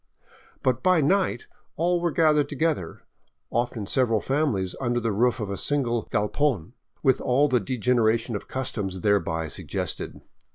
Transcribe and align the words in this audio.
But 0.63 0.81
by 0.81 0.99
night 0.99 1.45
all 1.75 1.99
were 1.99 2.09
gathered 2.09 2.49
together, 2.49 3.03
often 3.51 3.85
several 3.85 4.19
families 4.19 4.75
under 4.81 4.99
the 4.99 5.11
roof 5.11 5.39
of 5.39 5.51
a 5.51 5.57
single 5.57 6.07
galpon, 6.09 6.73
with 7.03 7.21
all 7.21 7.47
the 7.47 7.59
degeneration 7.59 8.35
of 8.35 8.47
customs 8.47 9.01
thereby 9.01 9.47
sug 9.47 9.67
gested. 9.67 10.19